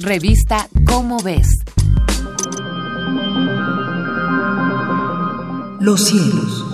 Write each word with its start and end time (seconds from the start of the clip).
Revista 0.00 0.68
Cómo 0.86 1.18
ves. 1.22 1.46
Los 5.80 6.04
cielos. 6.04 6.66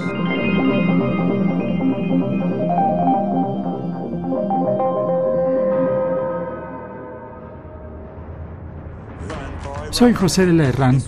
Soy 9.91 10.15
José 10.15 10.47
de 10.47 10.55
la 10.55 10.69
Herrán 10.69 11.03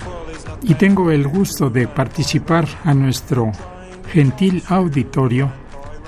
y 0.63 0.75
tengo 0.75 1.11
el 1.11 1.27
gusto 1.27 1.71
de 1.71 1.89
participar 1.89 2.69
a 2.85 2.93
nuestro 2.93 3.51
gentil 4.13 4.63
auditorio 4.69 5.51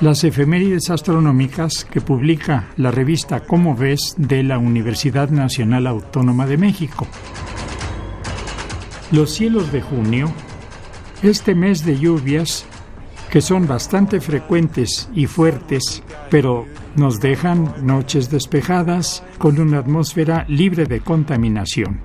las 0.01 0.25
efemérides 0.25 0.91
astronómicas 0.91 1.85
que 1.85 2.01
publica 2.01 2.69
la 2.77 2.91
revista 2.91 3.41
Cómo 3.41 3.77
ves 3.77 4.15
de 4.17 4.43
la 4.43 4.59
Universidad 4.59 5.31
Nacional 5.31 5.87
Autónoma 5.87 6.47
de 6.47 6.57
México. 6.57 7.07
Los 9.13 9.31
cielos 9.33 9.71
de 9.71 9.81
junio, 9.81 10.33
este 11.23 11.55
mes 11.55 11.85
de 11.85 11.99
lluvias 11.99 12.67
que 13.31 13.41
son 13.41 13.67
bastante 13.67 14.21
frecuentes 14.21 15.09
y 15.15 15.27
fuertes, 15.27 16.03
pero 16.31 16.67
nos 16.97 17.21
dejan 17.21 17.75
noches 17.83 18.31
despejadas 18.31 19.25
con 19.39 19.61
una 19.61 19.79
atmósfera 19.79 20.45
libre 20.49 20.87
de 20.87 21.01
contaminación. 21.01 22.01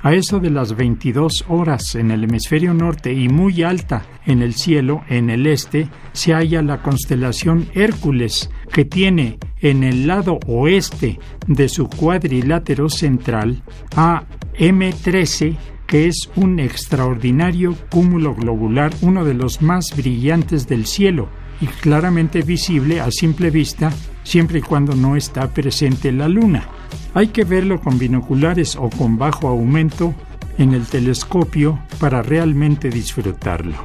A 0.00 0.14
eso 0.14 0.38
de 0.38 0.50
las 0.50 0.76
22 0.76 1.46
horas 1.48 1.96
en 1.96 2.12
el 2.12 2.22
hemisferio 2.22 2.72
norte 2.72 3.12
y 3.12 3.28
muy 3.28 3.64
alta 3.64 4.06
en 4.26 4.42
el 4.42 4.54
cielo 4.54 5.02
en 5.08 5.28
el 5.28 5.46
este 5.46 5.88
se 6.12 6.34
halla 6.34 6.62
la 6.62 6.82
constelación 6.82 7.68
Hércules, 7.74 8.48
que 8.72 8.84
tiene 8.84 9.38
en 9.60 9.82
el 9.82 10.06
lado 10.06 10.38
oeste 10.46 11.18
de 11.48 11.68
su 11.68 11.88
cuadrilátero 11.88 12.88
central 12.88 13.62
a 13.96 14.22
M13, 14.56 15.56
que 15.88 16.06
es 16.06 16.30
un 16.36 16.60
extraordinario 16.60 17.74
cúmulo 17.90 18.36
globular, 18.36 18.92
uno 19.00 19.24
de 19.24 19.34
los 19.34 19.62
más 19.62 19.96
brillantes 19.96 20.68
del 20.68 20.86
cielo 20.86 21.28
y 21.60 21.66
claramente 21.66 22.42
visible 22.42 23.00
a 23.00 23.10
simple 23.10 23.50
vista 23.50 23.92
siempre 24.22 24.60
y 24.60 24.62
cuando 24.62 24.94
no 24.94 25.16
está 25.16 25.52
presente 25.52 26.12
la 26.12 26.28
luna. 26.28 26.68
Hay 27.14 27.28
que 27.28 27.44
verlo 27.44 27.80
con 27.80 27.98
binoculares 27.98 28.76
o 28.76 28.90
con 28.90 29.18
bajo 29.18 29.48
aumento 29.48 30.14
en 30.58 30.74
el 30.74 30.86
telescopio 30.86 31.78
para 31.98 32.22
realmente 32.22 32.90
disfrutarlo. 32.90 33.76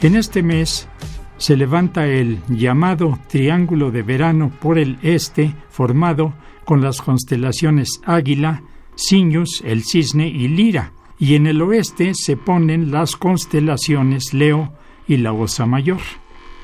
En 0.00 0.16
este 0.16 0.42
mes 0.42 0.88
se 1.36 1.56
levanta 1.56 2.06
el 2.06 2.40
llamado 2.48 3.18
Triángulo 3.28 3.90
de 3.90 4.02
Verano 4.02 4.50
por 4.60 4.78
el 4.78 4.98
este, 5.02 5.54
formado 5.70 6.34
con 6.64 6.82
las 6.82 7.00
constelaciones 7.00 8.00
Águila, 8.04 8.62
Ciñus, 8.96 9.62
el 9.64 9.84
Cisne 9.84 10.28
y 10.28 10.48
Lira, 10.48 10.92
y 11.18 11.34
en 11.34 11.46
el 11.46 11.62
oeste 11.62 12.12
se 12.14 12.36
ponen 12.36 12.90
las 12.90 13.16
constelaciones 13.16 14.34
Leo 14.34 14.72
y 15.06 15.16
la 15.16 15.32
Osa 15.32 15.66
Mayor. 15.66 16.00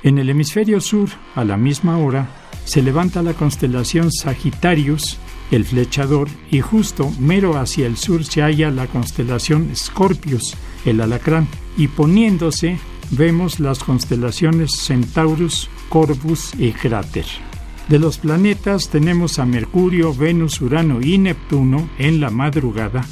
En 0.02 0.18
el 0.18 0.28
hemisferio 0.28 0.80
sur, 0.80 1.08
a 1.34 1.44
la 1.44 1.56
misma 1.56 1.98
hora, 1.98 2.28
se 2.64 2.82
levanta 2.82 3.22
la 3.22 3.34
constelación 3.34 4.12
Sagitarius, 4.12 5.18
el 5.50 5.64
flechador, 5.64 6.28
y 6.50 6.60
justo 6.60 7.10
mero 7.18 7.58
hacia 7.58 7.86
el 7.86 7.96
sur 7.96 8.24
se 8.24 8.42
halla 8.42 8.70
la 8.70 8.86
constelación 8.86 9.70
Scorpius, 9.74 10.56
el 10.84 11.00
alacrán, 11.00 11.48
y 11.76 11.88
poniéndose 11.88 12.78
vemos 13.10 13.60
las 13.60 13.80
constelaciones 13.80 14.72
Centaurus, 14.86 15.68
Corvus 15.88 16.52
y 16.58 16.72
Cráter. 16.72 17.26
De 17.88 17.98
los 17.98 18.18
planetas 18.18 18.88
tenemos 18.88 19.38
a 19.38 19.44
Mercurio, 19.44 20.14
Venus, 20.14 20.60
Urano 20.60 21.00
y 21.02 21.18
Neptuno 21.18 21.88
en 21.98 22.20
la 22.20 22.30
madrugada, 22.30 23.04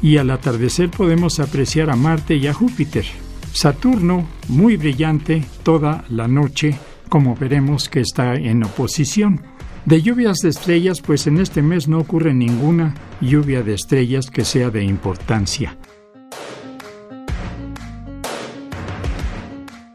y 0.00 0.16
al 0.16 0.30
atardecer 0.30 0.90
podemos 0.90 1.40
apreciar 1.40 1.90
a 1.90 1.96
Marte 1.96 2.36
y 2.36 2.46
a 2.46 2.54
Júpiter. 2.54 3.04
Saturno, 3.52 4.26
muy 4.48 4.76
brillante 4.76 5.44
toda 5.62 6.04
la 6.08 6.26
noche, 6.26 6.78
como 7.08 7.36
veremos 7.36 7.88
que 7.88 8.00
está 8.00 8.34
en 8.34 8.64
oposición. 8.64 9.53
De 9.86 10.00
lluvias 10.00 10.38
de 10.38 10.48
estrellas, 10.48 11.02
pues 11.02 11.26
en 11.26 11.38
este 11.38 11.60
mes 11.60 11.88
no 11.88 11.98
ocurre 11.98 12.32
ninguna 12.32 12.94
lluvia 13.20 13.62
de 13.62 13.74
estrellas 13.74 14.30
que 14.30 14.42
sea 14.42 14.70
de 14.70 14.82
importancia. 14.82 15.76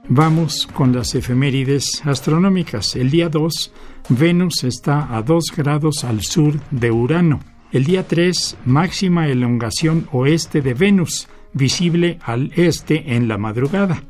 Vamos 0.08 0.68
con 0.68 0.94
las 0.94 1.16
efemérides 1.16 2.04
astronómicas. 2.06 2.96
El 2.96 3.10
día 3.10 3.30
2, 3.30 3.74
Venus 4.10 4.64
está 4.64 5.16
a 5.16 5.24
2 5.24 5.46
grados 5.58 6.04
al 6.04 6.22
sur 6.22 6.60
de 6.70 6.92
Urano. 6.92 7.40
El 7.72 7.86
día 7.86 8.08
3, 8.08 8.58
máxima 8.66 9.28
elongación 9.28 10.08
oeste 10.12 10.62
de 10.62 10.76
Venus, 10.76 11.28
visible 11.54 12.20
al 12.22 12.52
este 12.56 13.16
en 13.16 13.28
la 13.28 13.40
madrugada. 13.40 14.04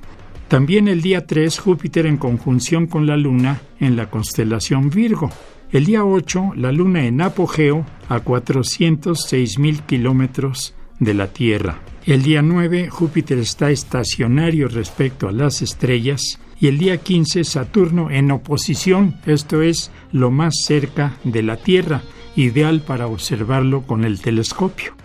También 0.50 0.90
el 0.90 1.02
día 1.02 1.26
3 1.26 1.58
Júpiter 1.58 2.06
en 2.06 2.18
conjunción 2.18 2.88
con 2.88 3.08
la 3.08 3.16
Luna 3.16 3.62
en 3.80 3.96
la 3.96 4.10
constelación 4.10 4.90
Virgo. 4.90 5.30
El 5.72 5.86
día 5.86 6.04
8 6.04 6.54
la 6.56 6.72
Luna 6.72 7.06
en 7.06 7.22
apogeo 7.22 7.86
a 8.08 8.22
406 8.22 9.60
mil 9.60 9.84
kilómetros 9.84 10.74
de 11.00 11.14
la 11.14 11.28
Tierra. 11.28 11.80
El 12.08 12.24
día 12.24 12.42
9 12.42 12.90
Júpiter 12.90 13.38
está 13.38 13.70
estacionario 13.70 14.68
respecto 14.68 15.28
a 15.28 15.32
las 15.32 15.62
estrellas 15.62 16.40
y 16.60 16.70
el 16.70 16.80
día 16.80 16.98
15 16.98 17.44
Saturno 17.44 18.10
en 18.10 18.32
oposición, 18.32 19.18
esto 19.28 19.62
es 19.62 19.92
lo 20.12 20.32
más 20.32 20.56
cerca 20.66 21.18
de 21.24 21.44
la 21.44 21.58
Tierra, 21.58 22.02
ideal 22.36 22.82
para 22.82 23.06
observarlo 23.06 23.84
con 23.84 24.06
el 24.06 24.22
telescopio. 24.22 24.96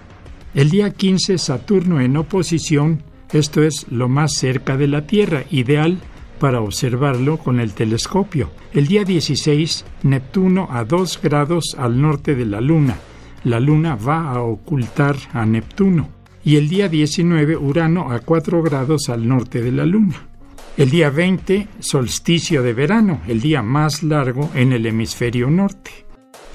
El 0.55 0.71
día 0.71 0.95
15 0.95 1.37
Saturno 1.37 2.01
en 2.01 2.17
oposición, 2.17 3.03
esto 3.35 3.63
es 3.63 3.85
lo 3.91 4.09
más 4.09 4.33
cerca 4.33 4.79
de 4.79 4.89
la 4.89 5.07
Tierra, 5.07 5.45
ideal 5.51 5.99
para 6.39 6.61
observarlo 6.61 7.39
con 7.39 7.61
el 7.61 7.73
telescopio. 7.73 8.51
El 8.73 8.87
día 8.87 9.05
16 9.05 9.85
Neptuno 10.03 10.69
a 10.71 10.85
2 10.85 11.21
grados 11.23 11.77
al 11.79 12.01
norte 12.01 12.35
de 12.35 12.47
la 12.47 12.61
Luna. 12.61 12.97
La 13.45 13.61
Luna 13.61 13.97
va 13.97 14.31
a 14.31 14.43
ocultar 14.43 15.17
a 15.33 15.47
Neptuno. 15.47 16.09
Y 16.45 16.57
el 16.57 16.69
día 16.69 16.89
19 16.89 17.57
Urano 17.57 18.11
a 18.11 18.21
4 18.21 18.63
grados 18.63 19.09
al 19.09 19.27
norte 19.27 19.63
de 19.63 19.73
la 19.73 19.87
Luna. 19.87 20.29
El 20.77 20.91
día 20.91 21.09
20 21.09 21.69
solsticio 21.79 22.63
de 22.63 22.75
verano, 22.75 23.21
el 23.29 23.41
día 23.41 23.63
más 23.63 24.03
largo 24.03 24.51
en 24.55 24.73
el 24.73 24.87
hemisferio 24.87 25.49
norte. 25.49 25.91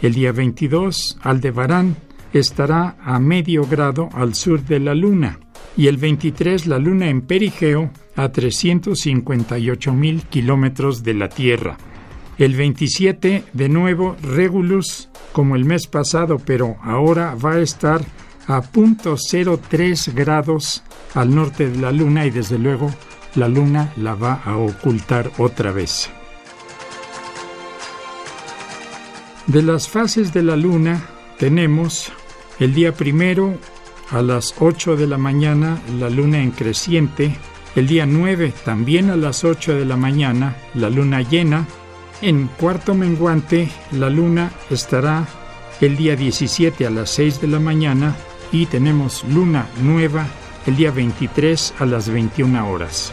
El 0.02 0.14
día 0.14 0.32
22 0.32 1.18
Aldebarán 1.22 1.96
estará 2.34 2.98
a 3.02 3.20
medio 3.20 3.66
grado 3.66 4.10
al 4.14 4.36
sur 4.36 4.62
de 4.64 4.80
la 4.80 4.94
Luna 4.94 5.40
y 5.78 5.88
el 5.88 5.98
23 5.98 6.68
la 6.68 6.80
Luna 6.80 7.10
en 7.10 7.22
perigeo 7.22 7.92
a 8.16 8.30
358 8.30 9.94
mil 9.94 10.24
kilómetros 10.24 11.04
de 11.04 11.14
la 11.14 11.30
Tierra. 11.30 11.78
El 12.38 12.56
27 12.56 13.44
de 13.52 13.70
nuevo 13.70 14.16
Regulus 14.22 15.10
como 15.32 15.56
el 15.56 15.66
mes 15.66 15.88
pasado, 15.88 16.38
pero 16.40 16.78
ahora 16.82 17.36
va 17.36 17.54
a 17.54 17.60
estar 17.60 18.02
a 18.48 18.62
.03 18.62 20.14
grados 20.14 20.84
al 21.14 21.34
norte 21.34 21.70
de 21.70 21.78
la 21.78 21.92
Luna 21.92 22.26
y 22.26 22.30
desde 22.30 22.58
luego 22.58 22.92
la 23.36 23.48
Luna 23.48 23.94
la 23.96 24.16
va 24.16 24.42
a 24.44 24.58
ocultar 24.58 25.32
otra 25.38 25.72
vez. 25.72 26.10
De 29.48 29.62
las 29.62 29.88
fases 29.88 30.34
de 30.34 30.44
la 30.44 30.56
Luna 30.56 31.04
tenemos 31.38 32.12
el 32.60 32.74
día 32.74 32.94
primero 32.94 33.58
a 34.12 34.22
las 34.22 34.56
8 34.60 34.96
de 34.96 35.08
la 35.08 35.18
mañana 35.18 35.82
la 36.00 36.10
luna 36.10 36.42
en 36.42 36.52
creciente, 36.52 37.36
el 37.76 37.88
día 37.88 38.06
9 38.06 38.54
también 38.66 39.10
a 39.10 39.16
las 39.16 39.44
8 39.44 39.76
de 39.76 39.86
la 39.86 39.98
mañana 39.98 40.56
la 40.74 40.90
luna 40.90 41.22
llena, 41.22 41.68
en 42.22 42.48
cuarto 42.48 42.94
menguante 42.96 43.70
la 43.92 44.10
luna 44.10 44.52
estará 44.70 45.28
el 45.82 45.96
día 45.96 46.16
17 46.16 46.86
a 46.86 46.90
las 46.90 47.10
6 47.12 47.42
de 47.42 47.48
la 47.48 47.60
mañana 47.60 48.16
y 48.52 48.66
tenemos 48.66 49.24
luna 49.30 49.68
nueva 49.82 50.28
el 50.66 50.76
día 50.76 50.92
23 50.92 51.76
a 51.80 51.86
las 51.86 52.10
21 52.10 52.70
horas. 52.70 53.12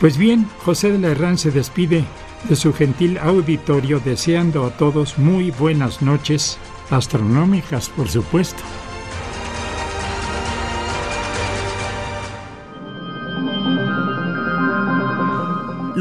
Pues 0.00 0.16
bien, 0.16 0.48
José 0.64 0.90
de 0.90 0.98
la 0.98 1.08
Herrán 1.08 1.38
se 1.38 1.52
despide 1.52 2.04
de 2.48 2.56
su 2.56 2.72
gentil 2.72 3.18
auditorio 3.18 4.00
deseando 4.00 4.66
a 4.66 4.70
todos 4.70 5.18
muy 5.18 5.52
buenas 5.52 6.02
noches 6.02 6.58
astronómicas, 6.90 7.88
por 7.88 8.08
supuesto. 8.08 8.62